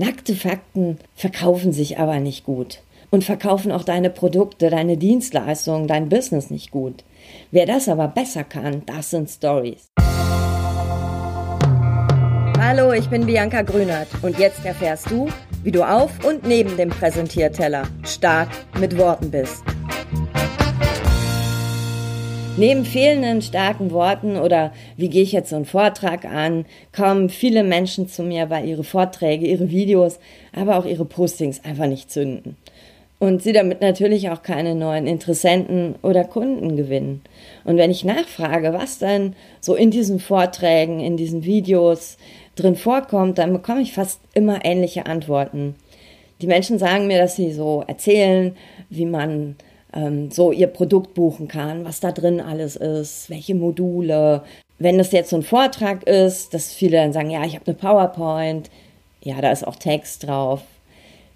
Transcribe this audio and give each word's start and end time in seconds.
Nackte 0.00 0.36
Fakten 0.36 0.98
verkaufen 1.16 1.72
sich 1.72 1.98
aber 1.98 2.20
nicht 2.20 2.44
gut 2.44 2.82
und 3.10 3.24
verkaufen 3.24 3.72
auch 3.72 3.82
deine 3.82 4.10
Produkte, 4.10 4.70
deine 4.70 4.96
Dienstleistungen, 4.96 5.88
dein 5.88 6.08
Business 6.08 6.50
nicht 6.50 6.70
gut. 6.70 7.02
Wer 7.50 7.66
das 7.66 7.88
aber 7.88 8.06
besser 8.06 8.44
kann, 8.44 8.82
das 8.86 9.10
sind 9.10 9.28
Stories. 9.28 9.88
Hallo, 12.60 12.92
ich 12.92 13.10
bin 13.10 13.26
Bianca 13.26 13.62
Grünert 13.62 14.06
und 14.22 14.38
jetzt 14.38 14.64
erfährst 14.64 15.10
du, 15.10 15.28
wie 15.64 15.72
du 15.72 15.82
auf 15.82 16.24
und 16.24 16.46
neben 16.46 16.76
dem 16.76 16.90
Präsentierteller 16.90 17.82
stark 18.04 18.50
mit 18.78 18.96
Worten 18.96 19.32
bist. 19.32 19.64
Neben 22.58 22.84
fehlenden 22.84 23.40
starken 23.40 23.92
Worten 23.92 24.36
oder 24.36 24.72
wie 24.96 25.08
gehe 25.08 25.22
ich 25.22 25.30
jetzt 25.30 25.50
so 25.50 25.56
einen 25.56 25.64
Vortrag 25.64 26.24
an, 26.24 26.66
kommen 26.92 27.28
viele 27.28 27.62
Menschen 27.62 28.08
zu 28.08 28.24
mir, 28.24 28.50
weil 28.50 28.66
ihre 28.66 28.82
Vorträge, 28.82 29.46
ihre 29.46 29.70
Videos, 29.70 30.18
aber 30.52 30.76
auch 30.76 30.84
ihre 30.84 31.04
Postings 31.04 31.64
einfach 31.64 31.86
nicht 31.86 32.10
zünden. 32.10 32.56
Und 33.20 33.44
sie 33.44 33.52
damit 33.52 33.80
natürlich 33.80 34.30
auch 34.30 34.42
keine 34.42 34.74
neuen 34.74 35.06
Interessenten 35.06 35.94
oder 36.02 36.24
Kunden 36.24 36.76
gewinnen. 36.76 37.22
Und 37.64 37.76
wenn 37.76 37.92
ich 37.92 38.04
nachfrage, 38.04 38.72
was 38.72 38.98
denn 38.98 39.36
so 39.60 39.76
in 39.76 39.92
diesen 39.92 40.18
Vorträgen, 40.18 40.98
in 40.98 41.16
diesen 41.16 41.44
Videos 41.44 42.16
drin 42.56 42.74
vorkommt, 42.74 43.38
dann 43.38 43.52
bekomme 43.52 43.82
ich 43.82 43.92
fast 43.92 44.20
immer 44.34 44.64
ähnliche 44.64 45.06
Antworten. 45.06 45.76
Die 46.42 46.48
Menschen 46.48 46.80
sagen 46.80 47.06
mir, 47.06 47.18
dass 47.18 47.36
sie 47.36 47.52
so 47.52 47.84
erzählen, 47.86 48.56
wie 48.90 49.06
man 49.06 49.54
ähm, 49.92 50.30
so 50.30 50.52
ihr 50.52 50.66
Produkt 50.66 51.14
buchen 51.14 51.48
kann, 51.48 51.84
was 51.84 52.00
da 52.00 52.12
drin 52.12 52.40
alles 52.40 52.76
ist, 52.76 53.30
welche 53.30 53.54
Module. 53.54 54.42
Wenn 54.78 54.98
das 54.98 55.12
jetzt 55.12 55.30
so 55.30 55.36
ein 55.36 55.42
Vortrag 55.42 56.04
ist, 56.04 56.54
dass 56.54 56.72
viele 56.72 56.98
dann 56.98 57.12
sagen, 57.12 57.30
ja, 57.30 57.44
ich 57.44 57.54
habe 57.54 57.66
eine 57.66 57.76
PowerPoint, 57.76 58.70
ja, 59.22 59.40
da 59.40 59.50
ist 59.50 59.66
auch 59.66 59.76
Text 59.76 60.26
drauf. 60.26 60.62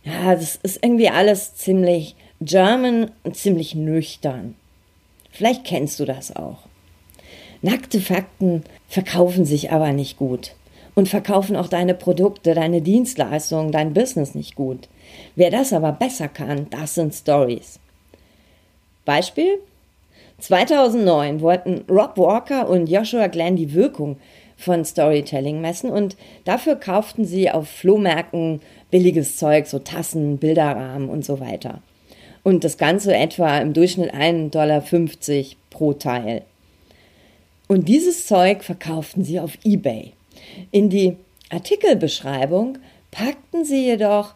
Ja, 0.05 0.34
das 0.34 0.56
ist 0.62 0.83
irgendwie 0.83 1.09
alles 1.09 1.55
ziemlich 1.55 2.16
German 2.41 3.11
und 3.23 3.36
ziemlich 3.36 3.75
nüchtern. 3.75 4.56
Vielleicht 5.30 5.64
kennst 5.64 5.98
du 6.00 6.05
das 6.05 6.34
auch. 6.34 6.58
Nackte 7.62 8.00
Fakten 8.00 8.64
verkaufen 8.89 9.45
sich 9.45 9.70
aber 9.70 9.92
nicht 9.92 10.17
gut 10.17 10.55
und 10.95 11.08
verkaufen 11.08 11.56
auch 11.56 11.69
deine 11.69 11.95
Produkte, 11.95 12.55
deine 12.55 12.83
Dienstleistungen, 12.83 13.73
dein 13.73 13.95
Business 13.95 14.34
nicht 14.34 14.56
gut. 14.56 14.89
Wer 15.36 15.50
das 15.50 15.73
aber 15.73 15.92
besser 15.92 16.28
kann, 16.28 16.67
das 16.70 16.97
sind 16.97 17.14
Stories. 17.14 17.78
Beispiel? 19.05 19.58
2009 20.39 21.41
wollten 21.41 21.84
Rob 21.89 22.17
Walker 22.17 22.69
und 22.69 22.89
Joshua 22.89 23.28
Glenn 23.28 23.56
die 23.56 23.75
Wirkung 23.75 24.17
von 24.56 24.84
Storytelling 24.84 25.61
messen 25.61 25.91
und 25.91 26.17
dafür 26.45 26.77
kauften 26.77 27.25
sie 27.25 27.50
auf 27.50 27.69
Flohmärkten 27.69 28.61
billiges 28.91 29.36
Zeug, 29.36 29.67
so 29.67 29.78
Tassen, 29.78 30.39
Bilderrahmen 30.39 31.08
und 31.08 31.25
so 31.25 31.41
weiter. 31.41 31.83
Und 32.42 32.64
das 32.64 32.77
Ganze 32.77 33.14
etwa 33.14 33.58
im 33.58 33.73
Durchschnitt 33.73 34.14
1,50 34.14 34.50
Dollar 34.50 34.83
pro 35.70 35.92
Teil. 35.92 36.42
Und 37.69 37.89
dieses 37.89 38.27
Zeug 38.27 38.64
verkauften 38.64 39.25
sie 39.25 39.41
auf 39.41 39.56
eBay. 39.64 40.12
In 40.70 40.91
die 40.91 41.17
Artikelbeschreibung 41.50 42.78
packten 43.11 43.64
sie 43.64 43.84
jedoch 43.86 44.34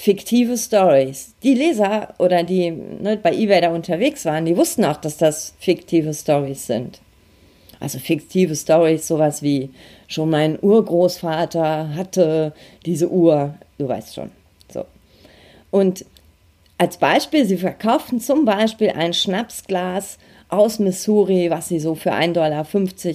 fiktive 0.00 0.56
Stories. 0.56 1.34
Die 1.42 1.52
Leser 1.52 2.14
oder 2.18 2.42
die 2.42 2.70
ne, 2.70 3.18
bei 3.22 3.34
eBay 3.34 3.60
da 3.60 3.70
unterwegs 3.70 4.24
waren, 4.24 4.46
die 4.46 4.56
wussten 4.56 4.82
auch, 4.86 4.96
dass 4.96 5.18
das 5.18 5.52
fiktive 5.58 6.14
Stories 6.14 6.66
sind. 6.66 7.02
Also 7.80 7.98
fiktive 7.98 8.56
Stories, 8.56 9.06
sowas 9.06 9.42
wie 9.42 9.68
schon 10.08 10.30
mein 10.30 10.58
Urgroßvater 10.58 11.94
hatte 11.94 12.54
diese 12.86 13.10
Uhr, 13.10 13.56
du 13.76 13.88
weißt 13.88 14.14
schon. 14.14 14.30
So. 14.72 14.86
Und 15.70 16.06
als 16.78 16.96
Beispiel, 16.96 17.44
sie 17.44 17.58
verkauften 17.58 18.20
zum 18.20 18.46
Beispiel 18.46 18.88
ein 18.92 19.12
Schnapsglas 19.12 20.16
aus 20.48 20.78
Missouri, 20.78 21.50
was 21.50 21.68
sie 21.68 21.78
so 21.78 21.94
für 21.94 22.14
1,50 22.14 22.32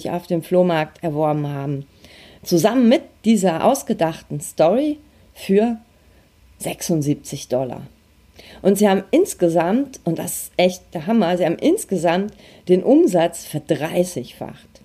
Dollar 0.02 0.16
auf 0.16 0.26
dem 0.28 0.42
Flohmarkt 0.44 1.02
erworben 1.02 1.48
haben. 1.48 1.84
Zusammen 2.44 2.88
mit 2.88 3.02
dieser 3.24 3.64
ausgedachten 3.64 4.40
Story 4.40 4.98
für 5.34 5.78
76 6.58 7.48
Dollar. 7.48 7.82
Und 8.62 8.78
sie 8.78 8.88
haben 8.88 9.04
insgesamt, 9.10 10.00
und 10.04 10.18
das 10.18 10.32
ist 10.32 10.52
echt 10.56 10.82
der 10.94 11.06
Hammer, 11.06 11.36
sie 11.36 11.44
haben 11.44 11.58
insgesamt 11.58 12.32
den 12.68 12.82
Umsatz 12.82 13.44
verdreißigfacht. 13.44 14.76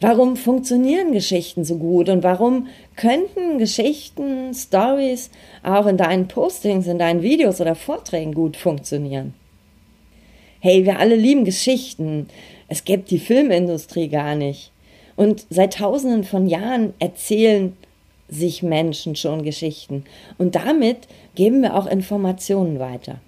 Warum 0.00 0.36
funktionieren 0.36 1.12
Geschichten 1.12 1.64
so 1.64 1.76
gut 1.76 2.08
und 2.08 2.22
warum 2.22 2.68
könnten 2.96 3.58
Geschichten, 3.58 4.54
Stories 4.54 5.30
auch 5.62 5.86
in 5.86 5.98
deinen 5.98 6.26
Postings, 6.26 6.86
in 6.86 6.98
deinen 6.98 7.20
Videos 7.20 7.60
oder 7.60 7.74
Vorträgen 7.74 8.32
gut 8.32 8.56
funktionieren? 8.56 9.34
Hey, 10.60 10.86
wir 10.86 10.98
alle 10.98 11.16
lieben 11.16 11.44
Geschichten. 11.44 12.28
Es 12.68 12.84
gibt 12.84 13.10
die 13.10 13.18
Filmindustrie 13.18 14.08
gar 14.08 14.34
nicht. 14.34 14.72
Und 15.16 15.46
seit 15.50 15.74
tausenden 15.74 16.24
von 16.24 16.46
Jahren 16.46 16.94
erzählen 16.98 17.76
sich 18.30 18.62
Menschen 18.62 19.16
schon 19.16 19.42
Geschichten. 19.42 20.04
Und 20.38 20.54
damit 20.54 21.08
geben 21.34 21.62
wir 21.62 21.76
auch 21.76 21.86
Informationen 21.86 22.78
weiter. 22.78 23.20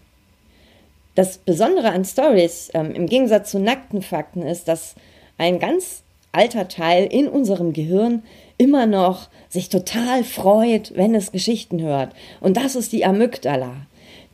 Das 1.15 1.39
Besondere 1.39 1.91
an 1.91 2.05
Stories 2.05 2.71
ähm, 2.73 2.93
im 2.95 3.07
Gegensatz 3.07 3.51
zu 3.51 3.59
nackten 3.59 4.01
Fakten 4.01 4.43
ist, 4.43 4.69
dass 4.69 4.95
ein 5.37 5.59
ganz 5.59 6.03
alter 6.33 6.69
Teil 6.69 7.05
in 7.05 7.29
unserem 7.29 7.75
Gehirn 7.75 8.23
immer 8.57 8.87
noch 8.87 9.29
sich 9.49 9.69
total 9.69 10.25
freut, 10.25 10.93
wenn 10.97 11.15
es 11.15 11.33
Geschichten 11.33 11.83
hört. 11.83 12.15
Und 12.41 12.57
das 12.57 12.75
ist 12.77 12.93
die 12.93 13.05
Amygdala. 13.05 13.87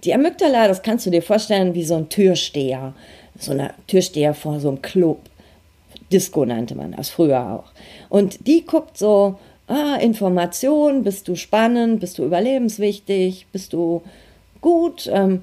Die 0.04 0.14
Amygdala, 0.14 0.68
das 0.68 0.82
kannst 0.82 1.06
du 1.06 1.10
dir 1.10 1.22
vorstellen 1.22 1.74
wie 1.74 1.84
so 1.84 1.96
ein 1.96 2.08
Türsteher. 2.08 2.94
So 3.38 3.52
ein 3.52 3.70
Türsteher 3.88 4.34
vor 4.34 4.60
so 4.60 4.68
einem 4.68 4.82
Club. 4.82 5.18
Disco 6.12 6.44
nannte 6.44 6.74
man 6.74 6.92
das 6.92 7.10
früher 7.10 7.52
auch. 7.52 7.72
Und 8.08 8.46
die 8.46 8.64
guckt 8.64 8.96
so, 8.96 9.38
ah, 9.68 9.96
Information, 9.96 11.04
bist 11.04 11.28
du 11.28 11.36
spannend, 11.36 12.00
bist 12.00 12.18
du 12.18 12.24
überlebenswichtig, 12.24 13.46
bist 13.52 13.72
du 13.72 14.02
gut, 14.60 15.08
ähm, 15.12 15.42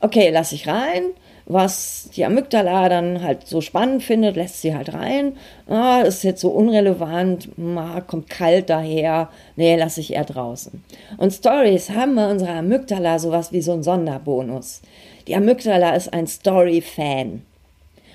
okay, 0.00 0.30
lass 0.30 0.52
ich 0.52 0.66
rein. 0.66 1.04
Was 1.48 2.10
die 2.16 2.24
Amygdala 2.24 2.88
dann 2.88 3.22
halt 3.22 3.46
so 3.46 3.60
spannend 3.60 4.02
findet, 4.02 4.34
lässt 4.34 4.62
sie 4.62 4.74
halt 4.74 4.92
rein. 4.92 5.34
Ah, 5.68 6.00
ist 6.00 6.24
jetzt 6.24 6.40
so 6.40 6.48
unrelevant, 6.48 7.48
ah, 7.76 8.00
kommt 8.00 8.28
kalt 8.28 8.68
daher, 8.68 9.30
nee, 9.54 9.76
lass 9.76 9.96
ich 9.96 10.14
eher 10.14 10.24
draußen. 10.24 10.82
Und 11.18 11.32
Stories 11.32 11.90
haben 11.90 12.16
bei 12.16 12.28
unserer 12.28 12.56
Amygdala 12.56 13.20
sowas 13.20 13.52
wie 13.52 13.62
so 13.62 13.72
ein 13.74 13.84
Sonderbonus. 13.84 14.82
Die 15.28 15.36
Amygdala 15.36 15.94
ist 15.94 16.12
ein 16.12 16.26
Story-Fan. 16.26 17.42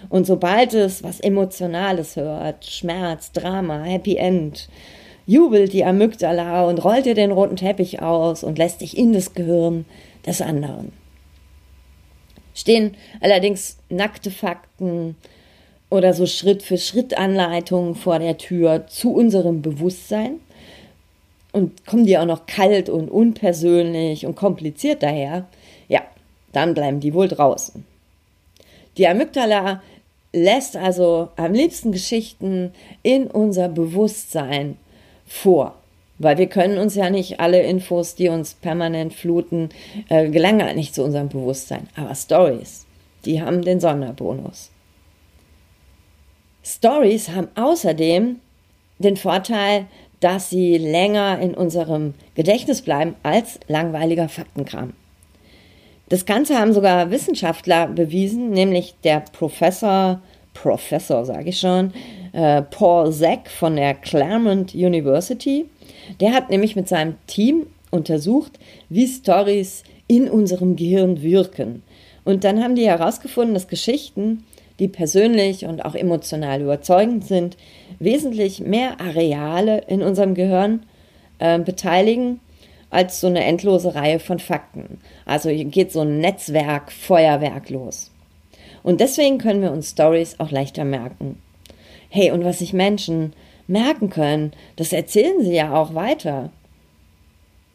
Und 0.09 0.28
sobald 0.28 0.73
es 0.73 1.01
was 1.01 1.22
Emotionales 1.22 2.17
hört, 2.17 2.66
Schmerz, 2.66 3.31
Drama, 3.31 3.83
Happy 3.83 4.17
End, 4.17 4.67
jubelt 5.31 5.71
die 5.71 5.85
Amygdala 5.85 6.65
und 6.65 6.83
rollt 6.83 7.05
dir 7.05 7.15
den 7.15 7.31
roten 7.31 7.55
Teppich 7.55 8.01
aus 8.01 8.43
und 8.43 8.57
lässt 8.57 8.81
dich 8.81 8.97
in 8.97 9.13
das 9.13 9.33
Gehirn 9.33 9.85
des 10.25 10.41
anderen. 10.41 10.91
Stehen 12.53 12.95
allerdings 13.21 13.77
nackte 13.87 14.29
Fakten 14.29 15.15
oder 15.89 16.13
so 16.13 16.25
Schritt 16.25 16.63
für 16.63 16.77
Schritt 16.77 17.17
Anleitungen 17.17 17.95
vor 17.95 18.19
der 18.19 18.37
Tür 18.37 18.87
zu 18.87 19.13
unserem 19.13 19.61
Bewusstsein 19.61 20.41
und 21.53 21.85
kommen 21.85 22.05
die 22.05 22.17
auch 22.17 22.25
noch 22.25 22.45
kalt 22.45 22.89
und 22.89 23.09
unpersönlich 23.09 24.25
und 24.25 24.35
kompliziert 24.35 25.01
daher, 25.01 25.47
ja, 25.87 26.01
dann 26.51 26.73
bleiben 26.73 26.99
die 26.99 27.13
wohl 27.13 27.29
draußen. 27.29 27.85
Die 28.97 29.07
Amygdala 29.07 29.81
lässt 30.33 30.75
also 30.75 31.29
am 31.37 31.53
liebsten 31.53 31.93
Geschichten 31.93 32.73
in 33.01 33.27
unser 33.27 33.69
Bewusstsein 33.69 34.77
vor. 35.31 35.75
Weil 36.19 36.37
wir 36.37 36.47
können 36.47 36.77
uns 36.77 36.93
ja 36.95 37.09
nicht 37.09 37.39
alle 37.39 37.63
Infos, 37.63 38.16
die 38.16 38.29
uns 38.29 38.53
permanent 38.53 39.13
fluten, 39.13 39.69
äh, 40.09 40.29
gelangen 40.29 40.63
halt 40.63 40.75
nicht 40.75 40.93
zu 40.93 41.03
unserem 41.03 41.29
Bewusstsein. 41.29 41.87
Aber 41.95 42.13
Stories, 42.13 42.85
die 43.25 43.41
haben 43.41 43.63
den 43.63 43.79
Sonderbonus. 43.79 44.69
Stories 46.63 47.29
haben 47.29 47.47
außerdem 47.55 48.35
den 48.99 49.17
Vorteil, 49.17 49.87
dass 50.19 50.51
sie 50.51 50.78
länger 50.78 51.39
in 51.39 51.55
unserem 51.55 52.13
Gedächtnis 52.35 52.84
bleiben 52.84 53.16
als 53.23 53.59
langweiliger 53.67 54.29
Faktenkram. 54.29 54.93
Das 56.09 56.25
Ganze 56.25 56.59
haben 56.59 56.73
sogar 56.73 57.09
Wissenschaftler 57.09 57.87
bewiesen, 57.87 58.51
nämlich 58.51 58.95
der 59.03 59.22
Professor, 59.22 60.22
Professor 60.53 61.25
sage 61.25 61.49
ich 61.49 61.59
schon, 61.59 61.93
äh, 62.33 62.61
Paul 62.61 63.11
Zack 63.11 63.49
von 63.49 63.75
der 63.75 63.93
Claremont 63.93 64.73
University. 64.73 65.66
Der 66.19 66.33
hat 66.33 66.49
nämlich 66.49 66.75
mit 66.75 66.87
seinem 66.87 67.16
Team 67.28 67.67
untersucht, 67.89 68.59
wie 68.89 69.07
Stories 69.07 69.83
in 70.07 70.29
unserem 70.29 70.75
Gehirn 70.75 71.22
wirken. 71.22 71.83
Und 72.23 72.43
dann 72.43 72.63
haben 72.63 72.75
die 72.75 72.87
herausgefunden, 72.87 73.53
dass 73.53 73.67
Geschichten, 73.67 74.43
die 74.79 74.87
persönlich 74.87 75.66
und 75.66 75.83
auch 75.85 75.95
emotional 75.95 76.61
überzeugend 76.61 77.25
sind, 77.25 77.57
wesentlich 77.99 78.59
mehr 78.59 78.99
Areale 78.99 79.84
in 79.87 80.01
unserem 80.01 80.34
Gehirn 80.34 80.84
äh, 81.39 81.59
beteiligen 81.59 82.39
als 82.89 83.22
so 83.22 83.27
eine 83.27 83.43
endlose 83.43 83.95
Reihe 83.95 84.19
von 84.19 84.39
Fakten. 84.39 84.99
Also 85.25 85.49
hier 85.49 85.66
geht 85.66 85.91
so 85.91 86.01
ein 86.01 86.19
Netzwerk, 86.19 86.91
Feuerwerk 86.91 87.69
los. 87.69 88.11
Und 88.84 88.99
deswegen 88.99 89.37
können 89.37 89.61
wir 89.61 89.72
uns 89.72 89.91
Stories 89.91 90.39
auch 90.39 90.51
leichter 90.51 90.84
merken. 90.84 91.37
Hey, 92.13 92.31
und 92.31 92.43
was 92.43 92.59
sich 92.59 92.73
Menschen 92.73 93.31
merken 93.67 94.09
können, 94.09 94.52
das 94.75 94.91
erzählen 94.91 95.41
sie 95.41 95.55
ja 95.55 95.73
auch 95.73 95.96
weiter. 95.96 96.49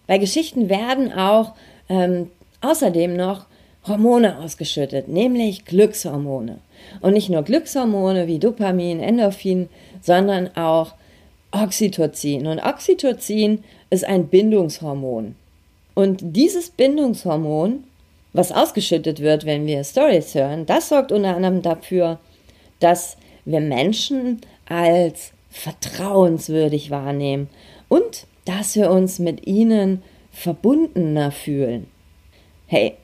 Bei 0.06 0.19
Geschichten 0.19 0.69
werden 0.69 1.11
auch 1.11 1.55
ähm, 1.88 2.31
außerdem 2.61 3.17
noch 3.17 3.47
Hormone 3.88 4.38
ausgeschüttet, 4.38 5.09
nämlich 5.09 5.65
Glückshormone. 5.65 6.59
Und 7.00 7.15
nicht 7.15 7.31
nur 7.31 7.43
Glückshormone 7.43 8.27
wie 8.27 8.38
Dopamin, 8.38 9.00
Endorphin, 9.00 9.71
sondern 10.03 10.55
auch 10.55 10.93
Oxytocin. 11.53 12.47
Und 12.47 12.59
Oxytocin 12.59 13.65
ist 13.88 14.05
ein 14.05 14.27
Bindungshormon. 14.27 15.35
Und 15.94 16.21
dieses 16.23 16.69
Bindungshormon, 16.69 17.85
was 18.35 18.53
ausgeschüttet 18.53 19.21
wird, 19.21 19.47
wenn 19.47 19.67
wir 19.67 19.83
Stories 19.83 20.35
hören, 20.35 20.67
das 20.67 20.91
sorgt 20.91 21.11
unter 21.11 21.35
anderem 21.35 21.62
dafür, 21.62 22.19
dass 22.81 23.17
wir 23.47 23.61
Menschen 23.61 24.43
als 24.69 25.33
vertrauenswürdig 25.51 26.91
wahrnehmen 26.91 27.49
und 27.89 28.27
dass 28.45 28.77
wir 28.77 28.91
uns 28.91 29.19
mit 29.19 29.47
ihnen 29.47 30.03
verbundener 30.31 31.33
fühlen. 31.33 31.87
Hey, 32.67 32.95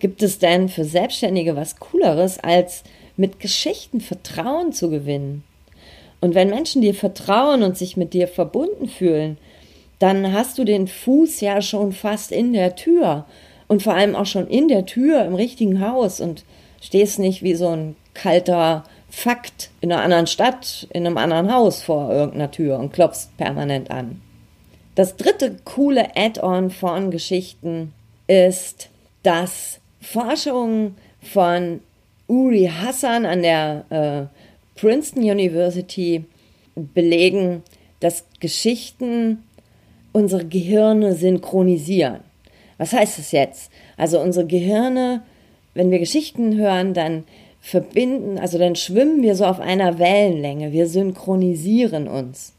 gibt 0.00 0.22
es 0.22 0.38
denn 0.38 0.68
für 0.68 0.84
Selbstständige 0.84 1.54
was 1.54 1.78
Cooleres, 1.78 2.40
als 2.40 2.82
mit 3.16 3.38
Geschichten 3.38 4.00
Vertrauen 4.00 4.72
zu 4.72 4.90
gewinnen? 4.90 5.44
Und 6.20 6.34
wenn 6.34 6.50
Menschen 6.50 6.82
dir 6.82 6.94
vertrauen 6.94 7.62
und 7.62 7.76
sich 7.76 7.96
mit 7.96 8.14
dir 8.14 8.26
verbunden 8.26 8.88
fühlen, 8.88 9.38
dann 9.98 10.32
hast 10.32 10.58
du 10.58 10.64
den 10.64 10.88
Fuß 10.88 11.40
ja 11.40 11.62
schon 11.62 11.92
fast 11.92 12.32
in 12.32 12.52
der 12.52 12.76
Tür 12.76 13.26
und 13.68 13.82
vor 13.82 13.94
allem 13.94 14.16
auch 14.16 14.26
schon 14.26 14.48
in 14.48 14.68
der 14.68 14.86
Tür 14.86 15.24
im 15.24 15.34
richtigen 15.34 15.80
Haus 15.80 16.20
und 16.20 16.44
stehst 16.80 17.18
nicht 17.18 17.42
wie 17.42 17.54
so 17.54 17.68
ein 17.68 17.96
kalter 18.14 18.84
Fakt 19.14 19.70
in 19.80 19.92
einer 19.92 20.02
anderen 20.02 20.26
Stadt, 20.26 20.88
in 20.90 21.06
einem 21.06 21.16
anderen 21.16 21.52
Haus 21.52 21.82
vor 21.82 22.10
irgendeiner 22.10 22.50
Tür 22.50 22.78
und 22.80 22.92
klopfst 22.92 23.28
permanent 23.36 23.90
an. 23.90 24.20
Das 24.96 25.16
dritte 25.16 25.56
coole 25.64 26.16
Add-on 26.16 26.70
von 26.70 27.12
Geschichten 27.12 27.92
ist, 28.26 28.90
dass 29.22 29.78
Forschungen 30.00 30.96
von 31.22 31.80
Uri 32.26 32.70
Hassan 32.70 33.24
an 33.24 33.42
der 33.42 33.84
äh, 33.90 34.78
Princeton 34.78 35.22
University 35.22 36.24
belegen, 36.74 37.62
dass 38.00 38.24
Geschichten 38.40 39.44
unsere 40.12 40.44
Gehirne 40.44 41.14
synchronisieren. 41.14 42.20
Was 42.78 42.92
heißt 42.92 43.18
das 43.18 43.30
jetzt? 43.30 43.70
Also 43.96 44.20
unsere 44.20 44.46
Gehirne, 44.46 45.22
wenn 45.72 45.92
wir 45.92 46.00
Geschichten 46.00 46.56
hören, 46.56 46.94
dann 46.94 47.24
verbinden, 47.64 48.38
also 48.38 48.58
dann 48.58 48.76
schwimmen 48.76 49.22
wir 49.22 49.34
so 49.34 49.46
auf 49.46 49.58
einer 49.58 49.98
Wellenlänge, 49.98 50.72
wir 50.72 50.86
synchronisieren 50.86 52.08
uns. 52.08 52.52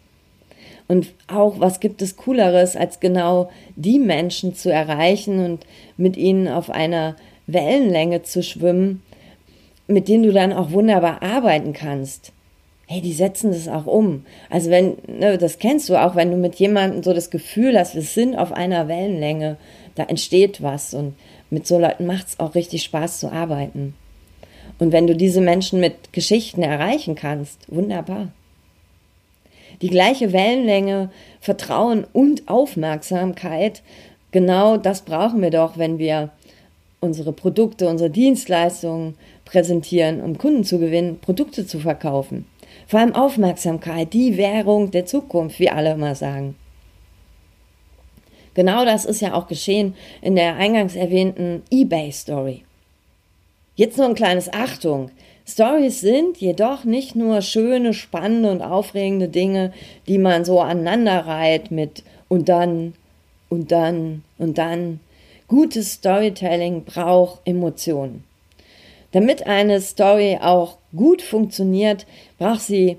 Und 0.88 1.14
auch, 1.28 1.60
was 1.60 1.80
gibt 1.80 2.02
es 2.02 2.18
Cooleres, 2.18 2.76
als 2.76 3.00
genau 3.00 3.52
die 3.76 4.00
Menschen 4.00 4.56
zu 4.56 4.72
erreichen 4.72 5.46
und 5.46 5.68
mit 5.96 6.18
ihnen 6.18 6.48
auf 6.48 6.72
einer 6.72 7.16
Wellenlänge 7.46 8.24
zu 8.24 8.42
schwimmen, 8.42 9.04
mit 9.88 10.08
denen 10.08 10.24
du 10.24 10.34
dann 10.34 10.52
auch 10.52 10.72
wunderbar 10.72 11.22
arbeiten 11.22 11.74
kannst. 11.74 12.32
Hey, 12.88 13.02
die 13.02 13.14
setzen 13.14 13.52
das 13.52 13.68
auch 13.68 13.86
um. 13.86 14.26
Also 14.50 14.72
wenn, 14.72 14.98
ne, 15.08 15.38
das 15.38 15.60
kennst 15.60 15.88
du 15.88 16.02
auch, 16.04 16.16
wenn 16.16 16.32
du 16.32 16.38
mit 16.38 16.56
jemandem 16.56 17.04
so 17.04 17.14
das 17.14 17.30
Gefühl 17.30 17.78
hast, 17.78 17.94
wir 17.94 18.02
sind 18.02 18.36
auf 18.36 18.52
einer 18.52 18.88
Wellenlänge, 18.88 19.58
da 19.94 20.04
entsteht 20.06 20.64
was 20.64 20.96
und 20.96 21.14
mit 21.52 21.68
so 21.68 21.78
Leuten 21.78 22.08
macht 22.08 22.28
es 22.30 22.40
auch 22.40 22.56
richtig 22.56 22.82
Spaß 22.82 23.20
zu 23.20 23.32
arbeiten. 23.32 23.94
Und 24.80 24.92
wenn 24.92 25.08
du 25.08 25.16
diese 25.16 25.42
Menschen 25.42 25.80
mit 25.80 26.12
Geschichten 26.12 26.62
erreichen 26.62 27.16
kannst, 27.16 27.60
wunderbar. 27.68 28.30
Die 29.82 29.90
gleiche 29.90 30.34
Wellenlänge, 30.34 31.10
Vertrauen 31.40 32.06
und 32.14 32.48
Aufmerksamkeit, 32.48 33.82
genau 34.32 34.78
das 34.78 35.02
brauchen 35.02 35.42
wir 35.42 35.52
doch, 35.52 35.78
wenn 35.78 35.98
wir 35.98 36.32
unsere 37.00 37.34
Produkte, 37.34 37.88
unsere 37.88 38.10
Dienstleistungen 38.10 39.16
präsentieren, 39.46 40.22
um 40.22 40.38
Kunden 40.38 40.64
zu 40.64 40.80
gewinnen, 40.80 41.20
Produkte 41.20 41.66
zu 41.68 41.80
verkaufen. 41.80 42.46
Vor 42.88 43.00
allem 43.00 43.16
Aufmerksamkeit, 43.16 44.14
die 44.14 44.38
Währung 44.38 44.92
der 44.92 45.06
Zukunft, 45.06 45.60
wie 45.60 45.70
alle 45.70 45.94
immer 45.94 46.16
sagen. 46.16 46.56
Genau 48.54 48.86
das 48.86 49.06
ist 49.06 49.22
ja 49.22 49.34
auch 49.34 49.48
geschehen 49.48 49.96
in 50.22 50.36
der 50.36 50.56
eingangs 50.56 50.96
erwähnten 50.96 51.64
eBay-Story. 51.72 52.64
Jetzt 53.76 53.98
nur 53.98 54.08
ein 54.08 54.16
kleines 54.16 54.52
Achtung. 54.54 55.12
Stories 55.46 56.00
sind 56.00 56.38
jedoch 56.38 56.86
nicht 56.86 57.16
nur 57.16 57.42
schöne, 57.42 57.94
spannende 57.94 58.50
und 58.50 58.62
aufregende 58.62 59.28
Dinge, 59.28 59.74
die 60.08 60.18
man 60.18 60.46
so 60.46 60.62
aneinander 60.62 61.28
reiht 61.28 61.72
mit 61.72 62.04
und 62.30 62.50
dann 62.50 62.94
und 63.50 63.72
dann 63.72 64.24
und 64.38 64.58
dann. 64.58 65.02
Gutes 65.48 65.94
Storytelling 65.94 66.86
braucht 66.86 67.42
Emotionen. 67.46 68.24
Damit 69.12 69.46
eine 69.46 69.80
Story 69.82 70.40
auch 70.42 70.78
gut 70.96 71.22
funktioniert, 71.22 72.08
braucht 72.40 72.62
sie 72.62 72.98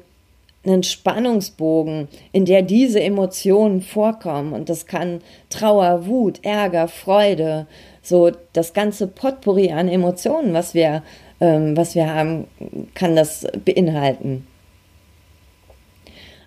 einen 0.67 0.83
Spannungsbogen, 0.83 2.09
in 2.33 2.45
der 2.45 2.63
diese 2.63 3.01
Emotionen 3.01 3.81
vorkommen. 3.81 4.53
Und 4.53 4.69
das 4.69 4.87
kann 4.87 5.21
Trauer, 5.51 6.07
Wut, 6.07 6.41
Ärger, 6.43 6.89
Freude, 6.89 7.67
so 8.03 8.31
das 8.53 8.75
ganze 8.75 9.07
Potpourri 9.07 9.73
an 9.73 9.89
Emotionen, 9.89 10.55
was 10.55 10.75
wir, 10.75 11.03
ähm, 11.41 11.77
was 11.77 11.95
wir 11.95 12.13
haben, 12.13 12.47
kann 12.95 13.17
das 13.17 13.47
beinhalten. 13.65 14.47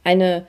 Eine 0.04 0.48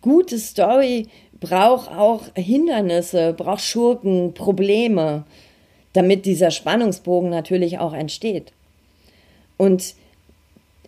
gute 0.00 0.38
Story 0.38 1.08
braucht 1.38 1.90
auch 1.90 2.22
Hindernisse, 2.34 3.32
braucht 3.32 3.62
Schurken, 3.62 4.34
Probleme, 4.34 5.24
damit 5.92 6.26
dieser 6.26 6.50
Spannungsbogen 6.50 7.30
natürlich 7.30 7.78
auch 7.78 7.94
entsteht. 7.94 8.52
Und 9.56 9.94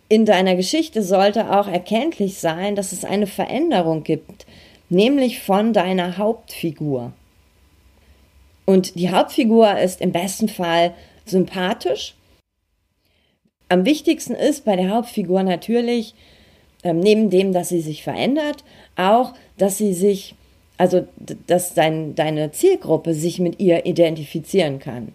in 0.09 0.25
deiner 0.25 0.55
Geschichte 0.55 1.01
sollte 1.01 1.57
auch 1.57 1.67
erkenntlich 1.67 2.37
sein, 2.37 2.75
dass 2.75 2.91
es 2.91 3.05
eine 3.05 3.27
Veränderung 3.27 4.03
gibt, 4.03 4.45
nämlich 4.89 5.41
von 5.41 5.73
deiner 5.73 6.17
Hauptfigur. 6.17 7.13
Und 8.65 8.95
die 8.95 9.09
Hauptfigur 9.09 9.77
ist 9.79 10.01
im 10.01 10.11
besten 10.11 10.47
Fall 10.47 10.93
sympathisch. 11.25 12.15
Am 13.69 13.85
wichtigsten 13.85 14.35
ist 14.35 14.65
bei 14.65 14.75
der 14.75 14.89
Hauptfigur 14.89 15.43
natürlich, 15.43 16.13
ähm, 16.83 16.99
neben 16.99 17.29
dem, 17.29 17.53
dass 17.53 17.69
sie 17.69 17.81
sich 17.81 18.03
verändert, 18.03 18.63
auch, 18.95 19.33
dass 19.57 19.77
sie 19.77 19.93
sich, 19.93 20.35
also 20.77 21.07
dass 21.47 21.73
dein, 21.73 22.15
deine 22.15 22.51
Zielgruppe 22.51 23.13
sich 23.13 23.39
mit 23.39 23.59
ihr 23.59 23.85
identifizieren 23.85 24.79
kann. 24.79 25.13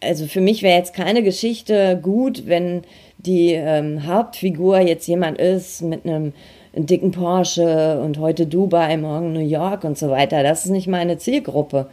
Also 0.00 0.26
für 0.26 0.40
mich 0.40 0.62
wäre 0.62 0.78
jetzt 0.78 0.94
keine 0.94 1.22
Geschichte 1.22 1.98
gut, 2.00 2.46
wenn 2.46 2.82
die 3.18 3.52
ähm, 3.52 4.06
Hauptfigur 4.06 4.80
jetzt 4.80 5.06
jemand 5.06 5.38
ist 5.38 5.82
mit 5.82 6.04
einem 6.04 6.32
dicken 6.74 7.10
Porsche 7.10 8.00
und 8.00 8.18
heute 8.18 8.46
Dubai, 8.46 8.96
morgen 8.96 9.32
New 9.32 9.40
York 9.40 9.84
und 9.84 9.98
so 9.98 10.10
weiter. 10.10 10.42
Das 10.42 10.64
ist 10.64 10.70
nicht 10.70 10.86
meine 10.86 11.18
Zielgruppe. 11.18 11.88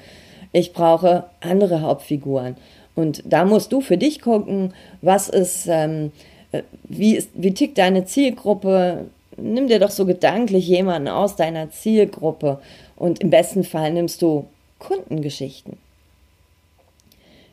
Ich 0.52 0.74
brauche 0.74 1.26
andere 1.42 1.82
Hauptfiguren. 1.82 2.56
Und 2.94 3.24
da 3.26 3.44
musst 3.44 3.72
du 3.72 3.82
für 3.82 3.98
dich 3.98 4.22
gucken, 4.22 4.74
was 5.02 5.28
ist, 5.28 5.68
ähm, 5.68 6.12
äh, 6.52 6.62
wie, 6.84 7.16
ist, 7.16 7.30
wie 7.34 7.54
tickt 7.54 7.78
deine 7.78 8.06
Zielgruppe. 8.06 9.08
Nimm 9.38 9.68
dir 9.68 9.80
doch 9.80 9.92
so 9.92 10.06
gedanklich 10.06 10.68
jemanden 10.68 11.10
aus 11.10 11.36
deiner 11.36 11.72
Zielgruppe 11.72 12.60
und 12.96 13.20
im 13.20 13.30
besten 13.30 13.64
Fall 13.66 13.92
nimmst 13.92 14.22
du 14.22 14.46
Kundengeschichten. 14.80 15.78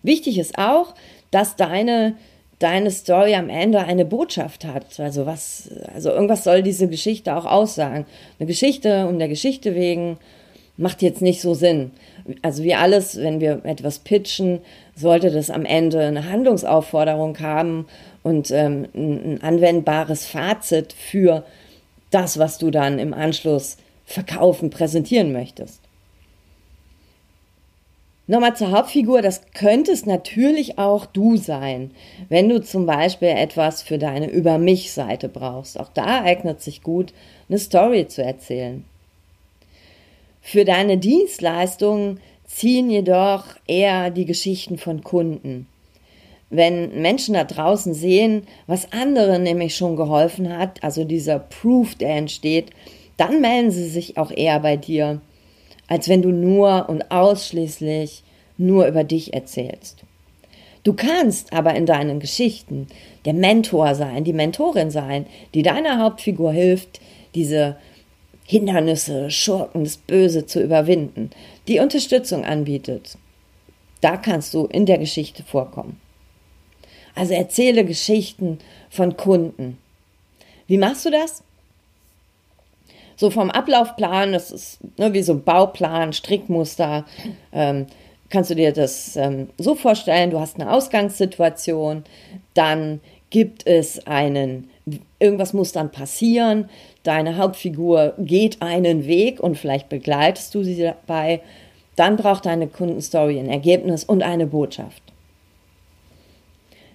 Wichtig 0.03 0.39
ist 0.39 0.59
auch, 0.59 0.95
dass 1.31 1.57
deine 1.57 2.15
deine 2.63 2.91
Story 2.91 3.35
am 3.35 3.49
Ende 3.49 3.81
eine 3.81 4.05
Botschaft 4.05 4.65
hat. 4.65 4.99
Also 4.99 5.27
was, 5.27 5.71
also 5.93 6.11
irgendwas 6.11 6.45
soll 6.45 6.63
diese 6.63 6.89
Geschichte 6.89 7.35
auch 7.37 7.45
aussagen. 7.45 8.07
Eine 8.39 8.47
Geschichte 8.47 9.07
um 9.07 9.19
der 9.19 9.29
Geschichte 9.29 9.75
wegen 9.75 10.19
macht 10.77 11.03
jetzt 11.03 11.23
nicht 11.23 11.41
so 11.41 11.55
Sinn. 11.55 11.91
Also 12.41 12.63
wie 12.63 12.75
alles, 12.75 13.17
wenn 13.17 13.41
wir 13.41 13.65
etwas 13.65 13.99
pitchen, 13.99 14.61
sollte 14.95 15.31
das 15.31 15.51
am 15.51 15.65
Ende 15.65 16.01
eine 16.01 16.29
Handlungsaufforderung 16.31 17.39
haben 17.41 17.87
und 18.23 18.51
ähm, 18.51 18.87
ein 18.95 19.43
anwendbares 19.43 20.25
Fazit 20.25 20.93
für 20.93 21.45
das, 22.11 22.39
was 22.39 22.59
du 22.59 22.71
dann 22.71 22.99
im 22.99 23.13
Anschluss 23.13 23.77
verkaufen, 24.05 24.71
präsentieren 24.71 25.33
möchtest. 25.33 25.82
Nochmal 28.29 28.55
zur 28.55 28.71
Hauptfigur, 28.71 29.21
das 29.21 29.43
könntest 29.53 30.07
natürlich 30.07 30.79
auch 30.79 31.07
du 31.07 31.37
sein, 31.37 31.91
wenn 32.29 32.49
du 32.49 32.63
zum 32.63 32.87
Beispiel 32.87 33.29
etwas 33.29 33.83
für 33.83 33.99
deine 33.99 34.31
Über 34.31 34.59
mich-Seite 34.59 35.29
brauchst. 35.29 35.79
Auch 35.79 35.89
da 35.93 36.23
eignet 36.23 36.61
sich 36.63 36.83
gut, 36.83 37.13
eine 37.49 37.59
Story 37.59 38.07
zu 38.07 38.23
erzählen. 38.23 38.85
Für 40.41 40.65
deine 40.65 40.99
Dienstleistungen 40.99 42.21
ziehen 42.47 42.91
jedoch 42.91 43.45
eher 43.67 44.11
die 44.11 44.25
Geschichten 44.25 44.79
von 44.79 45.03
Kunden. 45.03 45.67
Wenn 46.49 47.01
Menschen 47.01 47.35
da 47.35 47.45
draußen 47.45 47.95
sehen, 47.95 48.43
was 48.67 48.93
anderen 48.93 49.43
nämlich 49.43 49.75
schon 49.75 49.97
geholfen 49.97 50.57
hat, 50.57 50.85
also 50.85 51.05
dieser 51.05 51.39
Proof, 51.39 51.95
der 51.95 52.17
entsteht, 52.17 52.71
dann 53.17 53.41
melden 53.41 53.71
sie 53.71 53.89
sich 53.89 54.19
auch 54.19 54.31
eher 54.31 54.61
bei 54.61 54.77
dir, 54.77 55.21
als 55.89 56.09
wenn 56.09 56.23
du 56.23 56.31
nur 56.31 56.89
und 56.89 57.11
ausschließlich 57.11 58.23
nur 58.59 58.87
über 58.87 59.05
dich 59.05 59.35
erzählst. 59.35 60.05
Du 60.85 60.95
kannst 60.95 61.53
aber 61.53 61.75
in 61.75 61.87
deinen 61.87 62.19
Geschichten 62.19 62.89
der 63.25 63.35
Mentor 63.35 63.95
sein, 63.95 64.25
die 64.25 64.33
Mentorin 64.33 64.91
sein, 64.91 65.27
die 65.55 65.63
deiner 65.63 65.99
Hauptfigur 65.99 66.53
hilft, 66.53 67.01
diese 67.35 67.77
Hindernisse, 68.45 69.31
Schurken, 69.31 69.85
das 69.85 69.97
Böse 69.97 70.47
zu 70.47 70.61
überwinden, 70.61 71.31
die 71.69 71.79
Unterstützung 71.79 72.45
anbietet. 72.45 73.17
Da 74.01 74.17
kannst 74.17 74.55
du 74.55 74.67
in 74.67 74.85
der 74.85 74.99
Geschichte 74.99 75.45
vorkommen. 75.45 76.01
Also 77.15 77.35
erzähle 77.35 77.85
Geschichten 77.85 78.59
von 78.91 79.17
Kunden. 79.17 79.79
Wie 80.67 80.79
machst 80.79 81.07
du 81.07 81.11
das? 81.11 81.45
So 83.17 83.31
vom 83.31 83.51
Ablaufplan, 83.51 84.33
das 84.33 84.51
ist 84.51 84.79
ne, 84.99 85.13
wie 85.13 85.23
so 85.23 85.33
ein 85.33 85.43
Bauplan, 85.43 86.13
Strickmuster. 86.13 87.05
Ähm, 87.53 87.87
kannst 88.31 88.51
du 88.51 88.55
dir 88.55 88.73
das 88.73 89.17
ähm, 89.17 89.51
so 89.59 89.75
vorstellen, 89.75 90.31
du 90.31 90.41
hast 90.41 90.59
eine 90.59 90.73
Ausgangssituation, 90.73 92.05
dann 92.55 93.01
gibt 93.31 93.67
es 93.67 94.07
einen, 94.07 94.71
irgendwas 95.19 95.53
muss 95.53 95.73
dann 95.73 95.91
passieren, 95.91 96.69
deine 97.03 97.37
Hauptfigur 97.37 98.15
geht 98.19 98.61
einen 98.63 99.07
Weg 99.07 99.41
und 99.41 99.57
vielleicht 99.57 99.89
begleitest 99.89 100.55
du 100.55 100.63
sie 100.63 100.81
dabei, 100.83 101.41
dann 101.97 102.17
braucht 102.17 102.47
deine 102.47 102.69
Kundenstory 102.69 103.39
ein 103.39 103.49
Ergebnis 103.49 104.05
und 104.05 104.23
eine 104.23 104.47
Botschaft. 104.47 105.03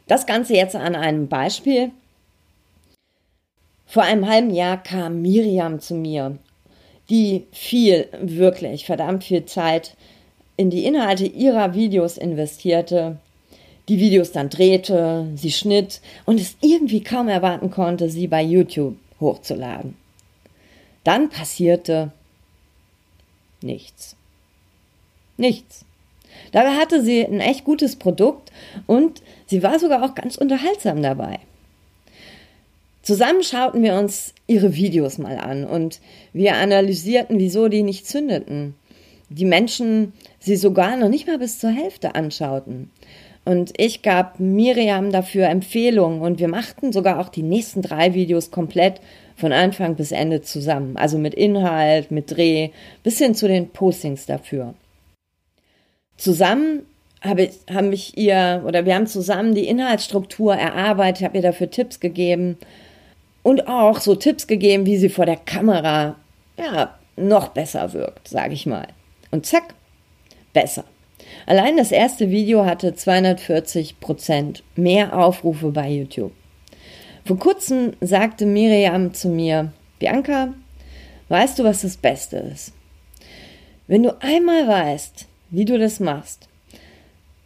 Das 0.07 0.25
Ganze 0.25 0.55
jetzt 0.55 0.75
an 0.75 0.95
einem 0.95 1.27
Beispiel. 1.27 1.91
Vor 3.87 4.03
einem 4.03 4.27
halben 4.27 4.53
Jahr 4.53 4.83
kam 4.83 5.21
Miriam 5.21 5.79
zu 5.79 5.95
mir, 5.95 6.37
die 7.09 7.45
viel, 7.53 8.09
wirklich 8.21 8.85
verdammt 8.85 9.23
viel 9.23 9.45
Zeit 9.45 9.95
in 10.57 10.69
die 10.69 10.83
Inhalte 10.83 11.25
ihrer 11.25 11.73
Videos 11.73 12.17
investierte, 12.17 13.17
die 13.87 13.99
Videos 13.99 14.33
dann 14.33 14.49
drehte, 14.49 15.27
sie 15.35 15.51
schnitt 15.51 16.01
und 16.25 16.41
es 16.41 16.57
irgendwie 16.61 17.01
kaum 17.01 17.29
erwarten 17.29 17.71
konnte, 17.71 18.09
sie 18.09 18.27
bei 18.27 18.43
YouTube 18.43 18.97
hochzuladen. 19.21 19.95
Dann 21.05 21.29
passierte 21.29 22.11
nichts. 23.61 24.17
Nichts. 25.37 25.85
Dabei 26.51 26.71
hatte 26.71 27.01
sie 27.01 27.23
ein 27.23 27.39
echt 27.39 27.63
gutes 27.63 27.95
Produkt 27.95 28.51
und 28.85 29.21
sie 29.45 29.63
war 29.63 29.79
sogar 29.79 30.03
auch 30.03 30.13
ganz 30.13 30.35
unterhaltsam 30.35 31.01
dabei. 31.01 31.39
Zusammen 33.07 33.41
schauten 33.41 33.83
wir 33.83 33.95
uns 33.95 34.33
ihre 34.47 34.75
Videos 34.75 35.17
mal 35.17 35.37
an 35.37 35.63
und 35.63 36.01
wir 36.33 36.55
analysierten, 36.55 37.39
wieso 37.39 37.69
die 37.69 37.83
nicht 37.83 38.05
zündeten 38.05 38.75
die 39.29 39.45
Menschen 39.45 40.13
sie 40.39 40.55
sogar 40.55 40.95
noch 40.97 41.09
nicht 41.09 41.27
mal 41.27 41.37
bis 41.37 41.59
zur 41.59 41.69
Hälfte 41.69 42.15
anschauten. 42.15 42.91
Und 43.45 43.73
ich 43.77 44.01
gab 44.01 44.39
Miriam 44.39 45.11
dafür 45.11 45.47
Empfehlungen 45.47 46.21
und 46.21 46.39
wir 46.39 46.49
machten 46.49 46.91
sogar 46.91 47.19
auch 47.19 47.29
die 47.29 47.43
nächsten 47.43 47.81
drei 47.81 48.13
Videos 48.13 48.51
komplett 48.51 48.99
von 49.37 49.53
Anfang 49.53 49.95
bis 49.95 50.11
Ende 50.11 50.41
zusammen. 50.41 50.97
Also 50.97 51.17
mit 51.17 51.33
Inhalt, 51.33 52.11
mit 52.11 52.31
Dreh, 52.31 52.69
bis 53.03 53.19
hin 53.19 53.35
zu 53.35 53.47
den 53.47 53.69
Postings 53.69 54.25
dafür. 54.25 54.73
Zusammen 56.17 56.81
habe 57.21 57.43
ich, 57.43 57.51
haben 57.73 57.89
mich 57.89 58.17
ihr, 58.17 58.63
oder 58.65 58.85
wir 58.85 58.95
haben 58.95 59.07
zusammen 59.07 59.55
die 59.55 59.67
Inhaltsstruktur 59.67 60.55
erarbeitet, 60.55 61.23
habe 61.23 61.37
ihr 61.37 61.43
dafür 61.43 61.69
Tipps 61.69 61.99
gegeben 61.99 62.57
und 63.47 63.69
auch 63.69 64.01
so 64.01 64.13
Tipps 64.13 64.45
gegeben, 64.45 64.85
wie 64.85 64.97
sie 64.97 65.07
vor 65.07 65.25
der 65.25 65.37
Kamera, 65.37 66.17
ja, 66.59 66.99
noch 67.15 67.47
besser 67.47 67.93
wirkt, 67.93 68.27
sage 68.27 68.53
ich 68.53 68.65
mal. 68.65 68.89
Und 69.31 69.45
zack, 69.45 69.73
besser. 70.51 70.83
Allein 71.45 71.77
das 71.77 71.93
erste 71.93 72.29
Video 72.29 72.65
hatte 72.65 72.93
240 72.93 74.01
Prozent 74.01 74.63
mehr 74.75 75.17
Aufrufe 75.17 75.71
bei 75.71 75.89
YouTube. 75.89 76.33
Vor 77.23 77.39
kurzem 77.39 77.93
sagte 78.01 78.45
Miriam 78.45 79.13
zu 79.13 79.29
mir, 79.29 79.71
Bianca, 79.97 80.53
weißt 81.29 81.57
du, 81.57 81.63
was 81.63 81.83
das 81.83 81.95
Beste 81.95 82.39
ist? 82.53 82.73
Wenn 83.87 84.03
du 84.03 84.21
einmal 84.21 84.67
weißt, 84.67 85.25
wie 85.51 85.63
du 85.63 85.79
das 85.79 86.01
machst, 86.01 86.49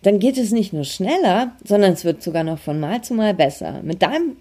dann 0.01 0.17
geht 0.17 0.39
es 0.39 0.51
nicht 0.51 0.73
nur 0.73 0.83
schneller, 0.83 1.51
sondern 1.63 1.93
es 1.93 2.05
wird 2.05 2.23
sogar 2.23 2.43
noch 2.43 2.57
von 2.57 2.79
Mal 2.79 3.03
zu 3.03 3.13
Mal 3.13 3.35
besser. 3.35 3.81
Mit 3.83 4.01
deinem 4.01 4.37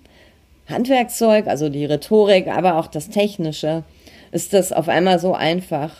Handwerkszeug, 0.70 1.46
also 1.46 1.68
die 1.68 1.84
Rhetorik, 1.84 2.48
aber 2.48 2.76
auch 2.76 2.86
das 2.86 3.10
Technische, 3.10 3.84
ist 4.32 4.52
das 4.52 4.72
auf 4.72 4.88
einmal 4.88 5.18
so 5.18 5.34
einfach. 5.34 5.92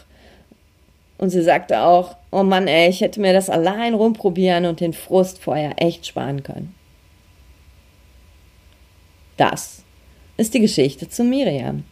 Und 1.19 1.31
sie 1.31 1.43
sagte 1.43 1.83
auch, 1.83 2.17
oh 2.31 2.43
Mann, 2.43 2.67
ey, 2.67 2.89
ich 2.89 3.01
hätte 3.01 3.21
mir 3.21 3.33
das 3.33 3.51
allein 3.51 3.95
rumprobieren 3.95 4.65
und 4.65 4.81
den 4.81 4.93
Frust 4.93 5.39
vorher 5.39 5.75
echt 5.77 6.07
sparen 6.07 6.43
können. 6.43 6.75
Das 9.37 9.85
ist 10.37 10.55
die 10.55 10.61
Geschichte 10.61 11.09
zu 11.09 11.25
Miriam. 11.25 11.85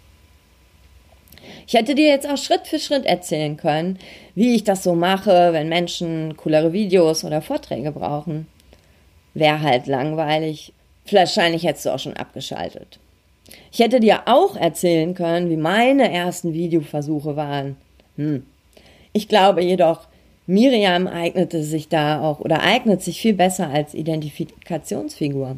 Ich 1.66 1.75
hätte 1.75 1.94
dir 1.94 2.08
jetzt 2.08 2.26
auch 2.26 2.38
Schritt 2.38 2.66
für 2.66 2.78
Schritt 2.78 3.04
erzählen 3.04 3.58
können, 3.58 3.99
wie 4.35 4.54
ich 4.54 4.64
das 4.64 4.82
so 4.82 4.94
mache, 4.94 5.52
wenn 5.52 5.68
Menschen 5.68 6.37
coolere 6.38 6.73
Videos 6.73 7.25
oder 7.25 7.42
Vorträge 7.42 7.92
brauchen. 7.92 8.47
Wäre 9.35 9.61
halt 9.61 9.87
langweilig. 9.87 10.73
Wahrscheinlich 11.12 11.65
hättest 11.65 11.87
du 11.87 11.91
auch 11.91 11.99
schon 11.99 12.17
abgeschaltet. 12.17 12.99
Ich 13.73 13.79
hätte 13.79 14.00
dir 14.00 14.23
auch 14.27 14.57
erzählen 14.57 15.15
können, 15.15 15.50
wie 15.50 15.57
meine 15.57 16.12
ersten 16.12 16.53
Videoversuche 16.53 17.37
waren. 17.37 17.77
Hm, 18.17 18.45
ich 19.12 19.29
glaube 19.29 19.62
jedoch, 19.62 20.07
Miriam 20.47 21.07
eignete 21.07 21.62
sich 21.62 21.88
da 21.88 22.23
auch 22.23 22.41
oder 22.41 22.62
eignet 22.62 23.03
sich 23.03 23.21
viel 23.21 23.35
besser 23.35 23.69
als 23.69 23.95
Identifikationsfigur. 23.95 25.57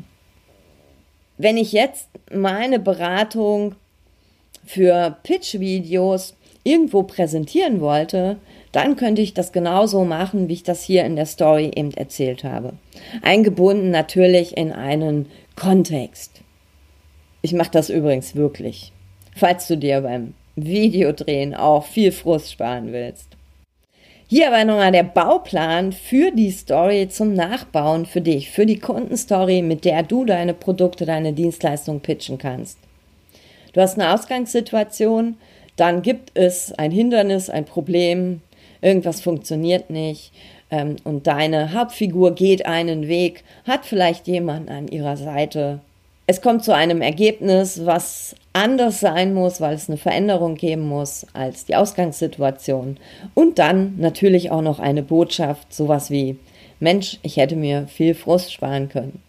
Wenn 1.39 1.57
ich 1.57 1.73
jetzt 1.73 2.09
meine 2.33 2.79
Beratung 2.79 3.77
für 4.65 5.17
Pitch-Videos 5.23 6.35
irgendwo 6.65 7.03
präsentieren 7.03 7.81
wollte, 7.81 8.37
dann 8.73 8.97
könnte 8.97 9.23
ich 9.23 9.35
das 9.35 9.53
genauso 9.53 10.05
machen, 10.05 10.49
wie 10.49 10.55
ich 10.55 10.63
das 10.63 10.83
hier 10.83 11.05
in 11.05 11.17
der 11.17 11.27
Story 11.27 11.71
eben 11.75 11.93
erzählt 11.95 12.45
habe. 12.45 12.75
Eingebunden 13.23 13.91
natürlich 13.91 14.57
in 14.57 14.73
einen 14.73 15.27
Kontext. 15.57 16.43
Ich 17.43 17.53
mache 17.53 17.71
das 17.71 17.89
übrigens 17.89 18.35
wirklich, 18.35 18.93
falls 19.35 19.67
du 19.67 19.77
dir 19.77 20.03
beim 20.03 20.35
Videodrehen 20.57 21.55
auch 21.55 21.85
viel 21.85 22.13
Frust 22.13 22.53
sparen 22.53 22.93
willst. 22.93 23.29
Hier 24.27 24.47
aber 24.47 24.65
nochmal 24.65 24.93
der 24.93 25.03
Bauplan 25.03 25.93
für 25.93 26.31
die 26.31 26.53
Story 26.53 27.09
zum 27.09 27.35
Nachbauen 27.35 28.07
für 28.07 28.21
dich, 28.21 28.51
für 28.51 28.65
die 28.65 28.79
Kundenstory, 28.79 29.61
mit 29.61 29.85
der 29.85 30.05
du 30.05 30.25
deine 30.25 30.55
Produkte, 30.55 31.05
deine 31.05 31.33
Dienstleistung 31.33 31.99
pitchen 31.99 32.39
kannst. 32.39 32.79
Du 33.73 33.81
hast 33.81 33.99
eine 33.99 34.15
Ausgangssituation, 34.15 35.37
dann 35.81 36.03
gibt 36.03 36.33
es 36.35 36.73
ein 36.73 36.91
Hindernis, 36.91 37.51
ein 37.51 37.65
Problem, 37.65 38.43
irgendwas 38.83 39.21
funktioniert 39.21 39.91
nicht 39.91 40.33
ähm, 40.71 40.97
und 41.05 41.27
deine 41.27 41.73
Hauptfigur 41.73 42.35
geht 42.35 42.67
einen 42.67 43.09
Weg, 43.09 43.45
hat 43.67 43.85
vielleicht 43.85 44.27
jemanden 44.27 44.69
an 44.69 44.89
ihrer 44.89 45.17
Seite. 45.17 45.81
Es 46.27 46.41
kommt 46.41 46.65
zu 46.65 46.75
einem 46.75 47.03
Ergebnis, 47.03 47.85
was 47.85 48.37
anders 48.53 49.01
sein 49.01 49.35
muss, 49.35 49.61
weil 49.61 49.75
es 49.75 49.89
eine 49.89 49.97
Veränderung 49.97 50.55
geben 50.55 50.87
muss 50.87 51.27
als 51.33 51.65
die 51.65 51.75
Ausgangssituation. 51.75 52.99
Und 53.35 53.59
dann 53.59 53.97
natürlich 53.99 54.51
auch 54.51 54.63
noch 54.63 54.79
eine 54.79 55.03
Botschaft, 55.03 55.73
sowas 55.75 56.11
wie, 56.11 56.37
Mensch, 56.79 57.19
ich 57.23 57.37
hätte 57.37 57.57
mir 57.57 57.89
viel 57.89 58.15
Frust 58.15 58.53
sparen 58.53 58.89
können. 58.89 59.23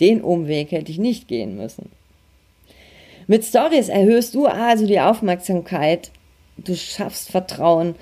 Den 0.00 0.22
Umweg 0.22 0.72
hätte 0.72 0.90
ich 0.90 0.98
nicht 0.98 1.28
gehen 1.28 1.56
müssen. 1.56 1.90
Mit 3.26 3.44
Stories 3.44 3.88
erhöhst 3.88 4.34
du 4.34 4.46
also 4.46 4.86
die 4.86 5.00
Aufmerksamkeit, 5.00 6.10
du 6.56 6.74
schaffst 6.74 7.30
Vertrauen 7.30 7.94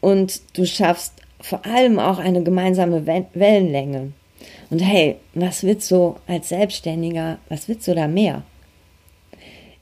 und 0.00 0.40
du 0.54 0.66
schaffst 0.66 1.12
vor 1.40 1.64
allem 1.66 1.98
auch 1.98 2.18
eine 2.18 2.42
gemeinsame 2.42 3.06
Wellenlänge. 3.06 4.12
Und 4.70 4.80
hey, 4.80 5.16
was 5.34 5.62
willst 5.62 5.90
du 5.90 6.16
als 6.26 6.48
Selbstständiger, 6.48 7.38
was 7.48 7.68
willst 7.68 7.86
du 7.86 7.94
da 7.94 8.08
mehr? 8.08 8.42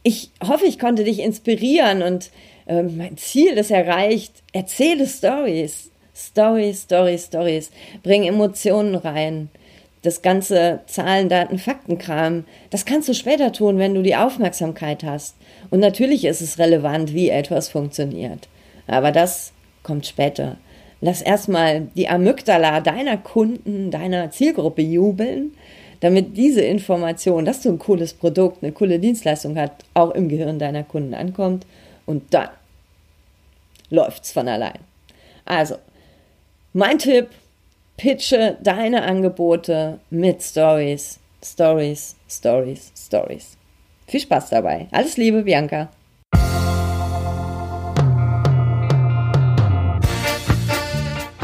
Ich 0.02 0.30
hoffe, 0.44 0.66
ich 0.66 0.78
konnte 0.78 1.04
dich 1.04 1.20
inspirieren 1.20 2.02
und 2.02 2.30
äh, 2.66 2.82
mein 2.82 3.16
Ziel 3.16 3.52
ist 3.52 3.70
erreicht. 3.70 4.42
Erzähle 4.52 5.06
Stories. 5.06 5.90
Stories, 6.14 6.82
Stories, 6.82 7.26
Stories. 7.26 7.70
Bring 8.02 8.24
Emotionen 8.24 8.96
rein. 8.96 9.48
Das 10.02 10.22
ganze 10.22 10.80
Zahlen, 10.86 11.28
Daten, 11.28 11.58
Faktenkram, 11.58 12.44
das 12.70 12.84
kannst 12.84 13.08
du 13.08 13.14
später 13.14 13.52
tun, 13.52 13.78
wenn 13.78 13.94
du 13.94 14.02
die 14.02 14.16
Aufmerksamkeit 14.16 15.04
hast. 15.04 15.36
Und 15.70 15.80
natürlich 15.80 16.24
ist 16.24 16.40
es 16.40 16.58
relevant, 16.58 17.14
wie 17.14 17.30
etwas 17.30 17.68
funktioniert. 17.68 18.48
Aber 18.88 19.12
das 19.12 19.52
kommt 19.82 20.06
später. 20.06 20.56
Lass 21.00 21.22
erstmal 21.22 21.88
die 21.96 22.08
Amygdala 22.08 22.80
deiner 22.80 23.16
Kunden, 23.16 23.90
deiner 23.90 24.30
Zielgruppe 24.30 24.82
jubeln, 24.82 25.52
damit 26.00 26.36
diese 26.36 26.62
Information, 26.62 27.44
dass 27.44 27.62
du 27.62 27.70
ein 27.70 27.78
cooles 27.78 28.12
Produkt, 28.12 28.62
eine 28.62 28.72
coole 28.72 28.98
Dienstleistung 28.98 29.56
hast, 29.56 29.72
auch 29.94 30.10
im 30.12 30.28
Gehirn 30.28 30.58
deiner 30.58 30.82
Kunden 30.82 31.14
ankommt. 31.14 31.64
Und 32.06 32.34
dann 32.34 32.48
läuft's 33.90 34.32
von 34.32 34.48
allein. 34.48 34.78
Also, 35.44 35.76
mein 36.72 36.98
Tipp, 36.98 37.28
pitche 38.02 38.58
deine 38.60 39.04
Angebote 39.04 40.00
mit 40.10 40.42
Stories, 40.42 41.20
Stories, 41.40 42.16
Stories, 42.28 42.92
Stories. 42.96 43.56
Viel 44.08 44.18
Spaß 44.18 44.50
dabei. 44.50 44.88
Alles 44.90 45.16
Liebe, 45.16 45.44
Bianca. 45.44 45.88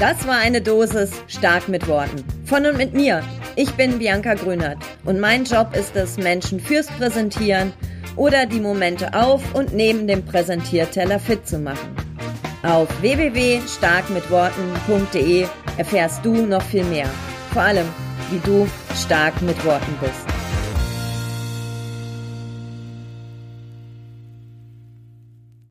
Das 0.01 0.27
war 0.27 0.39
eine 0.39 0.61
Dosis 0.61 1.13
stark 1.29 1.69
mit 1.69 1.87
Worten. 1.87 2.25
Von 2.45 2.67
und 2.67 2.77
mit 2.77 2.93
mir. 2.93 3.23
Ich 3.55 3.73
bin 3.75 4.01
Bianca 4.01 4.35
Grünert 4.35 4.79
und 5.05 5.21
mein 5.21 5.45
Job 5.45 5.77
ist 5.77 5.95
es, 5.95 6.17
Menschen 6.17 6.59
fürs 6.59 6.89
Präsentieren 6.89 7.73
oder 8.17 8.47
die 8.47 8.59
Momente 8.59 9.15
auf 9.15 9.55
und 9.55 9.75
neben 9.75 10.09
dem 10.09 10.25
Präsentierteller 10.25 11.21
fit 11.21 11.47
zu 11.47 11.61
machen. 11.61 11.95
Auf 12.65 12.89
www.starkmitworten.de 13.01 15.47
erfährst 15.79 16.25
du 16.25 16.47
noch 16.47 16.63
viel 16.63 16.85
mehr. 16.85 17.09
Vor 17.53 17.63
allem, 17.63 17.87
wie 18.31 18.41
du 18.41 18.69
stark 18.95 19.41
mit 19.41 19.65
Worten 19.65 19.97
bist. 20.01 20.38